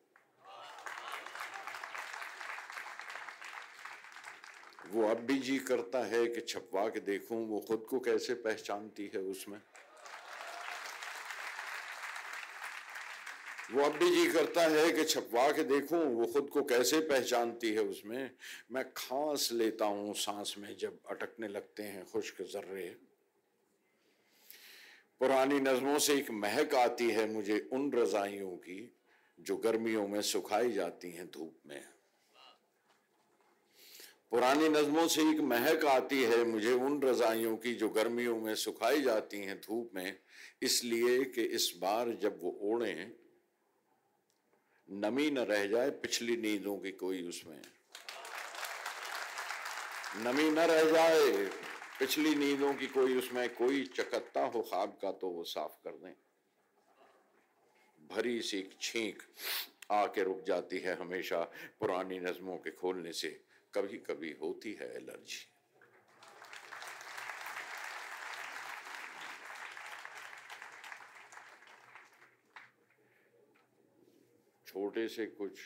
वो 4.91 5.07
अब 5.07 5.17
भी 5.17 5.39
जी 5.39 5.57
करता 5.57 5.99
है 5.99 6.27
कि 6.27 6.41
छपवा 6.41 6.87
के 6.87 6.99
देखूँ, 6.99 7.47
वो 7.47 7.59
खुद 7.59 7.85
को 7.89 7.99
कैसे 7.99 8.33
पहचानती 8.33 9.11
है 9.15 9.21
उसमें? 9.21 9.61
वो 13.73 13.83
अब 13.83 13.91
भी 13.91 14.09
जी 14.11 14.31
करता 14.31 14.61
है 14.61 14.91
कि 14.91 15.03
छपवा 15.03 15.51
के 15.51 15.63
देखूँ, 15.63 15.99
वो 15.99 16.25
खुद 16.25 16.49
को 16.49 16.63
कैसे 16.63 16.99
पहचानती 16.99 17.69
है 17.69 17.79
उसमें? 17.79 18.31
मैं 18.71 18.93
खांस 18.93 19.49
लेता 19.51 19.85
हूँ 19.85 20.13
सांस 20.13 20.55
में 20.57 20.77
जब 20.77 20.99
अटकने 21.09 21.47
लगते 21.47 21.83
हैं 21.83 22.05
खुश्क 22.05 22.41
जर्रे। 22.41 22.95
पुरानी 25.19 25.59
नज़मों 25.59 25.99
से 25.99 26.13
एक 26.13 26.31
महक 26.31 26.75
आती 26.75 27.09
है 27.09 27.33
मुझे 27.33 27.69
उन 27.73 27.91
रजाइयों 27.91 28.51
की, 28.51 28.97
जो 29.39 29.57
गर्मियों 29.57 30.07
में 30.07 30.21
सुखाई 30.21 30.71
जाती 30.71 31.11
हैं 31.11 31.27
धूप 31.27 31.55
में। 31.67 31.98
पुरानी 34.31 34.67
नज़मों 34.69 35.07
से 35.07 35.21
एक 35.21 35.39
महक 35.41 35.85
आती 35.85 36.21
है 36.23 36.43
मुझे 36.43 36.71
उन 36.71 37.01
रजाइयों 37.01 37.55
की 37.57 37.73
जो 37.73 37.89
गर्मियों 37.89 38.37
में 38.37 38.55
सुखाई 38.55 39.01
जाती 39.01 39.37
हैं 39.37 39.57
धूप 39.57 39.91
में। 39.95 40.19
इसलिए 40.61 41.23
कि 41.25 41.43
इस 41.43 41.71
बार 41.81 42.09
जब 42.21 42.39
वो 42.43 42.51
ओढ़े, 42.61 42.93
नमी 44.89 45.31
न 45.31 45.37
रह 45.37 45.65
जाए 45.65 45.89
पिछली 45.89 46.37
नींदों 46.37 46.77
की 46.77 46.91
कोई 46.91 47.21
उसमें। 47.23 47.61
नमी 50.17 50.49
न 50.51 50.59
रह 50.59 50.83
जाए 50.91 51.45
पिछली 51.99 52.35
नींदों 52.35 52.73
की 52.73 52.87
कोई 52.87 53.17
उसमें, 53.17 53.55
कोई 53.55 53.83
चकत्ता 53.85 54.45
हो 54.45 54.61
ख्वाब 54.61 54.97
का 55.01 55.11
तो 55.11 55.29
वो 55.29 55.43
साफ़ 55.43 55.83
कर 55.83 55.91
दें। 55.91 56.13
भरी 58.09 58.41
सी 58.41 58.69
छींक 58.81 59.23
आके 59.91 60.23
रुक 60.23 60.43
जाती 60.47 60.79
है 60.79 60.95
हमेशा 60.95 61.41
पुरानी 61.79 62.19
नज्मों 62.19 62.57
के 62.57 62.71
खोलने 62.71 63.13
से। 63.13 63.48
कभी 63.73 63.97
कभी 63.99 64.31
होती 64.41 64.73
है 64.73 64.87
एलर्जी। 64.95 65.45
छोटे 74.67 75.07
से 75.07 75.25
कुछ 75.25 75.59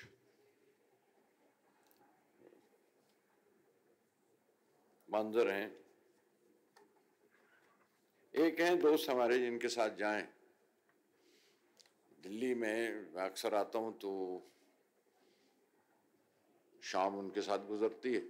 मंजर 5.09 5.49
हैं। 5.51 5.71
एक 8.33 8.59
हैं 8.59 8.79
दोस्त 8.79 9.09
हमारे 9.09 9.39
जिनके 9.39 9.67
साथ 9.67 9.95
जाएँ। 9.95 10.23
दिल्ली 12.23 12.53
में 12.55 13.13
अक्सर 13.15 13.55
आता 13.55 13.79
हूँ 13.79 13.97
तो 13.99 14.11
शाम 16.83 17.17
उनके 17.19 17.41
साथ 17.41 17.67
गुजरती 17.67 18.13
है। 18.13 18.23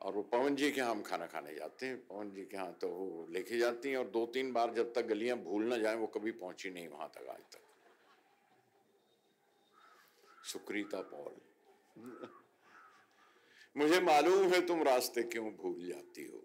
और 0.00 0.12
वो 0.14 0.22
पवन 0.22 0.56
जी 0.56 0.70
के 0.70 0.80
यहाँ 0.80 0.90
हम 0.90 1.02
खाना 1.02 1.26
खाने 1.26 1.54
जाते 1.54 1.86
हैं। 1.86 1.96
पवन 2.06 2.30
जी 2.30 2.42
के 2.42 2.56
यहाँ 2.56 2.72
तो 2.72 2.88
वो 2.88 3.26
लेके 3.30 3.58
जाती 3.58 3.90
हैं 3.90 3.96
और 3.96 4.08
दो 4.08 4.24
तीन 4.26 4.52
बार 4.52 4.74
जब 4.74 4.92
तक 4.94 5.06
गलियाँ 5.06 5.36
भूल 5.38 5.64
ना 5.64 5.76
जाए, 5.76 5.94
वो 5.94 6.06
कभी 6.06 6.32
पहुँची 6.32 6.70
नहीं 6.70 6.88
वहाँ 6.88 7.08
तक 7.08 7.28
आज 7.28 7.40
तक। 7.52 7.60
सुक्रीता 10.44 11.00
पॉल। 11.04 11.34
मुझे 13.76 14.00
मालूम 14.00 14.48
है 14.48 14.60
तुम 14.66 14.82
रास्ते 14.82 15.22
क्यों 15.22 15.50
भूल 15.52 15.86
जाती 15.86 16.24
हो। 16.24 16.42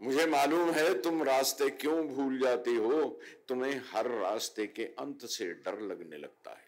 मुझे 0.00 0.26
मालूम 0.26 0.70
है 0.70 1.02
तुम 1.02 1.22
रास्ते 1.22 1.68
क्यों 1.72 2.06
भूल 2.08 2.38
जाती 2.38 2.74
हो। 2.76 3.02
तुम्हें 3.48 3.80
हर 3.90 4.08
रास्ते 4.12 4.66
के 4.66 4.84
अंत 4.98 5.24
से 5.26 5.52
डर 5.54 5.80
लगने 5.80 6.16
लगता 6.16 6.50
है। 6.50 6.65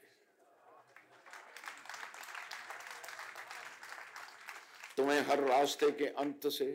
तुम्हें 4.99 5.21
हर 5.21 5.41
रास्ते 5.41 5.91
के 5.91 6.07
अंत 6.07 6.47
से 6.47 6.67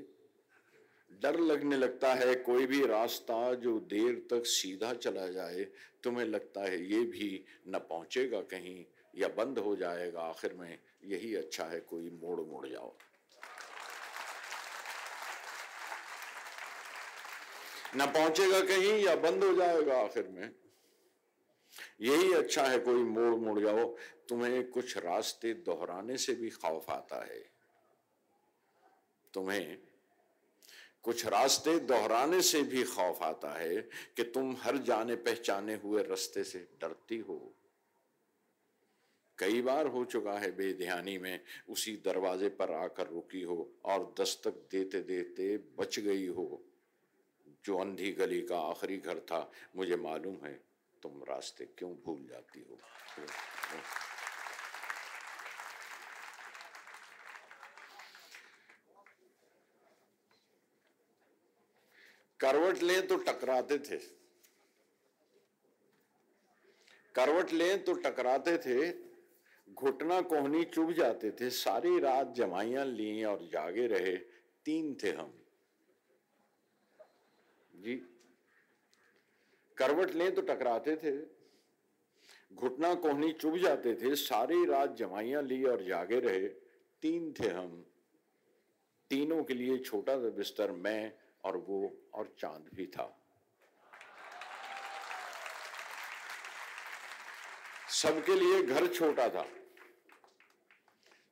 डर 1.21 1.39
लगने 1.39 1.77
लगता 1.77 2.13
है, 2.13 2.35
कोई 2.35 2.65
भी 2.65 2.85
रास्ता 2.85 3.53
जो 3.53 3.79
देर 3.79 4.15
तक 4.31 4.45
सीधा 4.45 4.93
चला 4.93 5.27
जाए, 5.27 5.63
तुम्हें 6.03 6.25
लगता 6.25 6.61
है 6.61 6.81
ये 6.85 6.99
भी 6.99 7.45
न 7.67 7.79
पहुंचेगा 7.79 8.41
कहीं 8.41 8.85
या 9.15 9.27
बंद 9.27 9.59
हो 9.59 9.75
जाएगा, 9.75 10.21
आखिर 10.21 10.53
में 10.53 10.79
यही 11.03 11.35
अच्छा 11.35 11.65
है, 11.65 11.79
कोई 11.79 12.09
मोड़ 12.23 12.39
मोड़ 12.41 12.67
जाओ। 12.67 12.95
न 17.97 18.05
पहुंचेगा 18.05 18.61
कहीं 18.61 19.03
या 19.03 19.15
बंद 19.15 19.43
हो 19.43 19.53
जाएगा, 19.53 20.01
आखिर 20.01 20.27
में 20.27 20.49
यही 22.01 22.33
अच्छा 22.33 22.63
है, 22.63 22.79
कोई 22.79 23.03
मोड़ 23.03 23.33
मोड़ 23.35 23.59
जाओ। 23.59 23.85
तुम्हें 24.29 24.69
कुछ 24.69 24.97
रास्ते 24.97 25.53
दोहराने 25.53 26.17
से 26.17 26.33
भी 26.33 26.49
खौफ 26.49 26.89
आता 26.89 27.23
है। 27.25 27.53
तुम्हें 29.33 29.77
कुछ 31.03 31.25
रास्ते 31.25 31.79
दोहराने 31.79 32.41
से 32.41 32.61
भी 32.63 32.83
खौफ 32.83 33.21
आता 33.23 33.53
है 33.59 33.81
कि 34.17 34.23
तुम 34.23 34.55
हर 34.61 34.77
जाने 34.77 35.15
पहचाने 35.15 35.73
हुए 35.75 36.03
रास्ते 36.03 36.43
से 36.43 36.59
डरती 36.81 37.17
हो। 37.19 37.53
कई 39.37 39.61
बार 39.61 39.87
हो 39.87 40.03
चुका 40.05 40.33
है 40.33 40.51
बेध्यानी 40.51 41.17
में 41.17 41.39
उसी 41.69 41.95
दरवाजे 42.05 42.49
पर 42.49 42.71
आकर 42.71 43.07
रुकी 43.07 43.41
हो 43.41 43.71
और 43.85 44.13
दस्तक 44.19 44.67
देते 44.71 44.99
देते 44.99 45.57
बच 45.77 45.99
गई 45.99 46.27
हो। 46.27 46.61
जो 47.65 47.77
अंधी 47.77 48.11
गली 48.11 48.41
का 48.41 48.59
आखिरी 48.59 48.97
घर 48.97 49.19
था, 49.19 49.51
मुझे 49.75 49.95
मालूम 49.95 50.37
है 50.45 50.53
तुम 51.03 51.23
रास्ते 51.29 51.65
क्यों 51.77 51.91
भूल 52.05 52.27
जाती 52.31 52.65
हो। 52.69 52.79
करवट 62.43 62.81
लें 62.83 63.07
तो 63.07 63.15
टकराते 63.17 63.77
थे। 63.79 63.97
करवट 67.15 67.51
लें 67.53 67.83
तो 67.83 67.93
टकराते 67.93 68.57
थे, 68.57 68.91
घुटना 69.67 70.19
कोहनी 70.21 70.63
चुभ 70.63 70.91
जाते 70.91 71.31
थे, 71.31 71.49
सारी 71.49 71.99
रात 71.99 72.33
जमाइयाँ 72.35 72.85
ली 72.85 73.23
और 73.23 73.47
जागे 73.53 73.87
रहे, 73.87 74.15
तीन 74.65 74.93
थे 75.03 75.11
हम। 75.11 75.31
जी, 77.73 77.95
करवट 79.77 80.13
लें 80.15 80.33
तो 80.35 80.41
टकराते 80.41 80.95
थे, 80.95 81.17
घुटना 82.53 82.93
कोहनी 82.95 83.31
चुभ 83.31 83.57
जाते 83.57 83.95
थे, 83.95 84.15
सारी 84.15 84.65
रात 84.65 84.95
जमाइयाँ 84.95 85.41
ली 85.43 85.63
और 85.63 85.83
जागे 85.83 86.19
रहे, 86.19 86.47
तीन 87.03 87.33
थे 87.39 87.47
हम। 87.47 87.83
तीनों 89.11 89.43
के 89.43 89.53
लिए 89.53 89.77
छोटा 89.77 90.17
सा 90.17 90.29
बिस्तर 90.29 90.71
मैं 90.71 91.13
और 91.43 91.57
वो, 91.57 91.97
और 92.13 92.35
चाँद 92.39 92.69
भी 92.73 92.87
था। 92.87 93.19
सबके 97.89 98.35
लिए 98.35 98.63
घर 98.63 98.87
छोटा 98.87 99.29
था। 99.29 99.49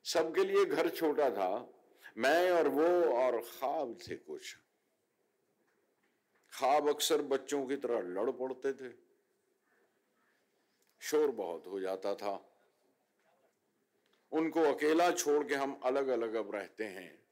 सबके 0.04 0.44
लिए 0.44 0.64
घर 0.64 0.88
छोटा 0.88 1.30
था। 1.30 1.68
मैं 2.18 2.50
और 2.50 2.68
वो 2.68 3.14
और 3.14 3.40
ख्वाब 3.40 3.98
थे 4.08 4.16
कुछ। 4.16 4.56
ख्वाब 6.58 6.88
अक्सर 6.88 7.22
बच्चों 7.22 7.66
की 7.66 7.76
तरह 7.76 8.00
लड़ 8.00 8.30
पड़ते 8.30 8.72
थे। 8.72 8.94
शोर 11.00 11.30
बहुत 11.30 11.66
हो 11.66 11.80
जाता 11.80 12.14
था। 12.14 12.48
उनको 14.32 14.60
अकेला 14.60 15.10
छोड़ 15.10 15.46
के 15.46 15.54
हम 15.54 15.80
अलग 15.84 16.08
अलग 16.08 16.34
अब 16.34 16.54
रहते 16.54 16.84
हैं। 16.84 17.22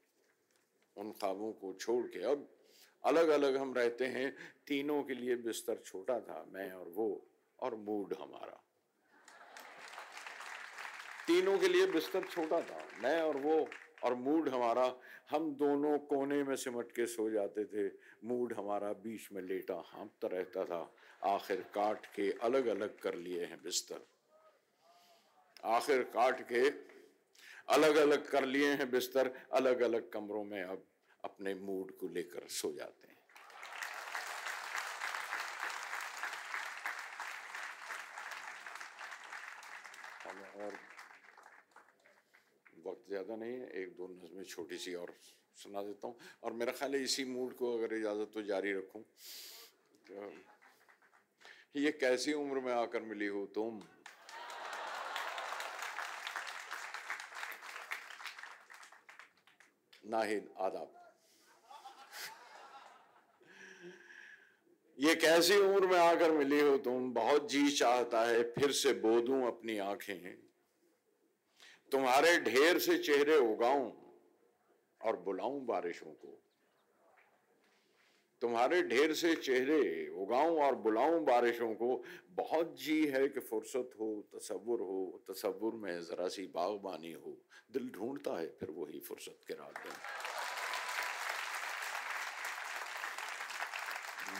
उन 0.97 1.11
ख्वाबों 1.11 1.53
को 1.53 1.73
छोड़ 1.73 2.07
के 2.07 2.19
अब 2.19 2.49
अलग 3.03 3.27
अलग 3.27 3.57
हम 3.57 3.73
रहते 3.73 4.05
हैं, 4.05 4.35
तीनों 4.67 5.03
के 5.03 5.13
लिए 5.13 5.35
बिस्तर 5.35 5.77
छोटा 5.85 6.19
था, 6.19 6.45
मैं 6.53 6.71
और 6.71 6.87
वो, 6.87 7.27
और 7.59 7.75
मूड 7.75 8.13
हमारा। 8.21 8.63
तीनों 11.27 11.57
के 11.59 11.67
लिए 11.67 11.87
बिस्तर 11.87 12.23
छोटा 12.23 12.61
था, 12.61 12.87
मैं 13.03 13.21
और 13.21 13.37
वो, 13.37 13.67
और 14.03 14.15
मूड 14.15 14.49
हमारा, 14.49 14.95
हम 15.31 15.55
दोनों 15.55 15.97
कोने 15.97 16.43
में 16.43 16.55
सिमट 16.55 16.91
के 16.91 17.05
सो 17.05 17.29
जाते 17.29 17.65
थे, 17.65 17.91
मूड 18.23 18.53
हमारा 18.53 18.93
बीच 18.93 19.29
में 19.31 19.41
लेटा, 19.41 19.83
हाँपता 19.87 20.27
रहता 20.27 20.65
था, 20.65 20.93
आखिर 21.23 21.61
काट 21.61 22.05
के 22.05 22.31
अलग 22.31 22.65
अलग 22.65 22.99
कर 22.99 23.15
लिए 23.15 23.45
हैं 23.45 23.61
बिस्तर। 23.63 24.05
आखिर 25.65 26.03
काट 26.03 26.41
के 26.41 26.69
अलग 27.69 27.95
अलग 27.95 28.29
कर 28.29 28.45
लिए 28.45 28.73
हैं 28.73 28.91
बिस्तर 28.91 29.31
अलग 29.53 29.81
अलग 29.81 30.09
कमरों 30.09 30.43
में 30.43 30.63
अब 30.63 30.83
अपने 31.23 31.53
मूड 31.55 31.91
को 31.97 32.07
लेकर 32.07 32.47
सो 32.49 32.71
जाते 32.73 33.07
हैं। 33.07 33.19
और 40.57 40.73
वक्त 42.85 43.07
ज़्यादा 43.07 43.35
नहीं 43.35 43.53
है, 43.53 43.67
एक 43.81 43.95
दो 43.97 44.07
नज़में 44.07 44.43
छोटी 44.45 44.77
सी 44.77 44.93
और 44.95 45.13
सुना 45.57 45.81
देता 45.81 46.07
हूँ। 46.07 46.15
और 46.43 46.53
मेरा 46.53 46.71
ख्याल 46.71 46.95
है 46.95 47.01
इसी 47.03 47.25
मूड 47.25 47.55
को 47.55 47.73
अगर 47.77 47.93
इजाज़त 47.95 48.31
तो 48.33 48.41
जारी 48.43 48.73
रखूँ। 48.73 49.03
तो 50.07 50.31
ये 51.75 51.91
कैसी 51.93 52.33
उम्र 52.33 52.59
में 52.59 52.73
आकर 52.73 53.01
मिली 53.01 53.27
हो 53.27 53.45
तुम? 53.55 53.81
नाहिद, 60.03 60.49
आदाब। 60.59 61.00
ये 65.01 65.15
कैसी 65.15 65.57
उम्र 65.57 65.87
में 65.87 65.99
आकर 65.99 66.31
मिली 66.31 66.59
हो 66.59 66.77
तुम? 66.77 67.13
बहुत 67.13 67.49
जी 67.49 67.71
चाहता 67.71 68.21
है, 68.21 68.43
फिर 68.43 68.71
से 68.71 68.93
बोदूं 68.93 69.47
अपनी 69.47 69.77
आँखें। 69.77 70.37
तुम्हारे 71.91 72.37
ढेर 72.37 72.79
से 72.79 72.97
चेहरे 72.97 73.37
उगाऊं 73.37 73.91
और 75.01 75.17
बुलाऊं 75.17 75.65
बारिशों 75.65 76.11
को। 76.11 76.43
तुम्हारे 78.41 78.83
ढेर 78.83 79.13
से 79.13 79.35
चेहरे 79.35 80.07
उगाऊं 80.07 80.61
और 80.61 80.75
बुलाऊं 80.75 81.25
बारिशों 81.25 81.73
को। 81.73 82.03
बहुत 82.29 82.79
जी 82.79 83.07
है 83.07 83.27
कि 83.27 83.39
फुर्सत 83.39 83.89
हो, 83.99 84.27
तसव्वुर 84.35 84.81
हो, 84.81 85.23
तसव्वुर 85.31 85.73
में 85.75 86.01
जरा 86.01 86.27
सी 86.27 86.47
बागबानी 86.47 87.11
हो। 87.11 87.37
दिल 87.71 87.89
ढूंढता 87.89 88.39
है, 88.39 88.47
फिर 88.47 88.69
वही 88.71 88.99
फुर्सत 88.99 89.39
के 89.47 89.53
रात 89.53 89.85
में 89.85 89.93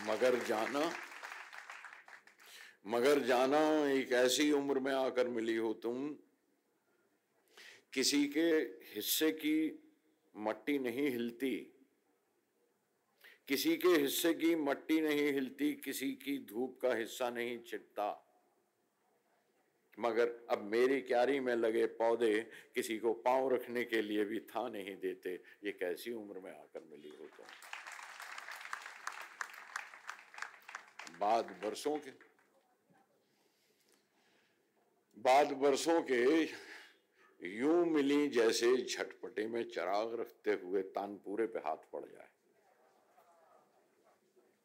मगर 0.08 0.40
जाना 0.44 0.92
मगर 2.86 3.20
जाना 3.20 3.60
एक 3.90 4.12
ऐसी 4.12 4.52
उम्र 4.52 4.80
में 4.80 4.94
आकर 4.94 5.28
मिली 5.28 5.56
हो 5.56 5.74
तुम, 5.74 6.08
किसी 7.94 8.26
के 8.28 8.50
हिस्से 8.96 9.32
की 9.32 9.80
मट्टी 10.36 10.78
नहीं 10.80 11.10
हिलती, 11.10 11.56
किसी 13.48 13.76
के 13.78 13.90
हिस्से 13.90 14.34
की 14.34 14.56
मट्टी 14.56 15.00
नहीं 15.02 15.32
हिलती, 15.34 15.72
किसी 15.76 16.12
की 16.16 16.38
धूप 16.50 16.80
का 16.82 16.94
हिस्सा 16.96 17.30
नहीं 17.30 17.58
छिटता 17.68 18.10
मगर 19.98 20.30
अब 20.50 20.64
मेरी 20.64 21.02
क्यारी 21.02 21.40
में 21.40 21.56
लगे 21.56 21.86
पौधे 22.00 22.40
किसी 22.76 22.98
को 22.98 23.14
पाँव 23.26 23.54
रखने 23.54 23.84
के 23.84 24.02
लिए 24.02 24.26
भी 24.26 24.40
था 24.40 24.68
नहीं 24.70 24.96
देते, 24.98 25.34
ये 25.66 25.72
कैसी 25.72 26.14
उम्र 26.14 26.40
में 26.40 26.52
आकर 26.52 26.88
मिली 26.92 27.10
हो 27.10 27.28
तुम? 27.28 27.46
बाद 31.22 31.46
बरसों 31.64 31.98
के। 31.98 32.12
बाद 35.18 35.52
बरसों 35.54 36.02
के 36.02 36.22
यूँ 37.42 37.86
मिली 37.86 38.28
जैसे 38.30 38.86
झटपटे 38.86 39.48
में 39.48 39.64
चराग 39.70 40.14
रखते 40.20 40.54
हुए 40.54 40.82
तानपुरे 40.82 41.46
पे 41.48 41.60
हाथ 41.60 41.78
पड़ 41.94 42.06
जाए। 42.06 42.28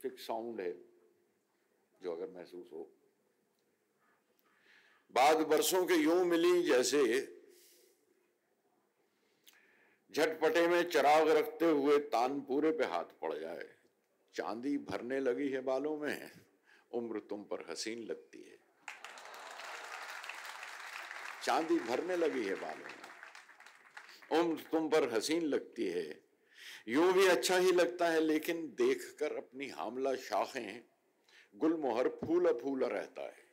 फिक्स 0.02 0.26
साउंड 0.26 0.60
है 0.60 0.72
जो 2.02 2.16
अगर 2.16 2.30
महसूस 2.30 2.70
हो। 2.72 2.88
बाद 5.14 5.46
बरसों 5.46 5.84
के 5.86 5.94
यूँ 5.94 6.24
मिली 6.24 6.62
जैसे 6.62 7.02
झटपटे 10.10 10.66
में 10.68 10.82
चराग 10.90 11.28
रखते 11.28 11.70
हुए 11.70 11.98
तानपुरे 11.98 12.70
पे 12.70 12.84
हाथ 12.84 13.04
पड़ 13.22 13.34
जाए। 13.34 13.68
चांदी 14.34 14.76
भरने 14.78 15.20
लगी 15.20 15.48
है 15.48 15.60
बालों 15.60 15.96
में। 15.98 16.45
उम्र 16.92 17.18
तुम 17.18 17.42
पर 17.42 17.66
हसीन 17.70 17.98
लगती 17.98 18.42
है। 18.42 18.58
चांदी 21.42 21.78
भरने 21.78 22.16
लगी 22.16 22.44
है 22.44 22.54
बालों 22.54 22.84
में। 22.84 24.40
उम्र 24.40 24.62
तुम 24.72 24.88
पर 24.88 25.14
हसीन 25.14 25.42
लगती 25.42 25.86
है। 25.86 26.20
यूँ 26.88 27.12
भी 27.12 27.26
अच्छा 27.26 27.56
ही 27.56 27.72
लगता 27.72 28.08
है, 28.08 28.20
लेकिन 28.20 28.74
देखकर 28.78 29.36
अपनी 29.36 29.68
हामला 29.68 30.14
शाखें 30.14 30.82
गुलमोहर 31.56 32.08
फूला 32.08 32.52
फूला 32.52 32.86
रहता 32.86 33.22
है। 33.22 33.46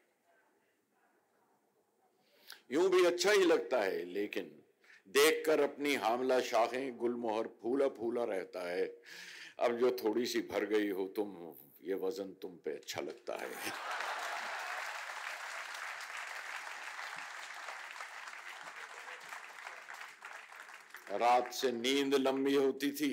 यूँ 2.72 2.90
भी 2.90 3.06
अच्छा 3.06 3.32
ही 3.32 3.46
लगता 3.46 3.82
है, 3.82 4.06
लेकिन 4.06 4.64
देखकर 5.08 5.60
अपनी 5.60 5.96
हामला 5.96 6.40
शाखें 6.40 6.98
गुलमोहर 6.98 7.48
फूला 7.48 7.88
फूला 7.88 8.24
रहता 8.24 8.70
है। 8.72 8.86
अब 9.60 9.78
जो 9.78 9.98
थोड़ी 10.04 10.26
सी 10.26 10.42
भर 10.42 10.66
गई 10.66 10.90
हो, 10.90 11.08
तुम 11.08 11.56
ये 11.84 11.94
वज़न 11.96 12.34
तुम 12.42 12.56
पे 12.66 12.72
अच्छा 12.72 13.02
लगता 13.02 13.38
है। 13.38 13.50
रात 21.14 21.52
से 21.54 21.72
नींद 21.72 22.14
लंबी 22.16 22.54
होती 22.56 22.92
थी, 22.92 23.12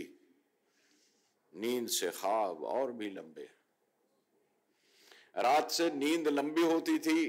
नींद 1.52 1.88
से 1.90 2.10
ख्वाब 2.10 2.62
और 2.66 2.92
भी 2.92 3.10
लंबे। 3.10 3.48
रात 5.36 5.70
से 5.70 5.90
नींद 5.90 6.28
लंबी 6.28 6.62
होती 6.62 6.98
थी, 6.98 7.24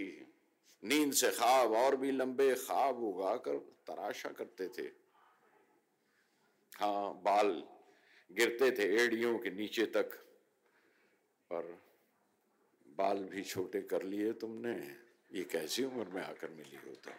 नींद 0.84 1.14
से 1.14 1.32
ख्वाब 1.32 1.74
और 1.76 1.96
भी 1.96 2.12
लंबे, 2.12 2.54
ख्वाब 2.58 3.04
उगा 3.04 3.36
कर 3.38 3.58
तराशा 3.88 4.30
करते 4.32 4.68
थे। 4.70 4.90
हाँ 6.74 7.14
बाल 7.24 7.64
गिरते 8.30 8.72
थे 8.72 8.84
एड़ियों 8.96 9.38
के 9.40 9.50
नीचे 9.52 9.86
तक। 9.96 10.18
पर 11.54 11.82
बाल 12.98 13.24
भी 13.24 13.44
छोटे 13.44 13.82
कर 13.82 14.04
लिए 14.04 14.34
तुमने, 14.34 14.74
ये 15.34 15.44
कैसी 15.44 15.84
उम्र 15.84 16.08
में 16.10 16.22
आकर 16.24 16.50
मिली 16.50 16.78
हो 16.88 16.96
तुम? 16.96 17.14